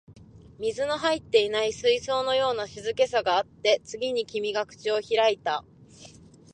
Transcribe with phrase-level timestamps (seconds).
[0.57, 5.63] 水の入っていない水槽のような静けさがあって、次に君が口を開いた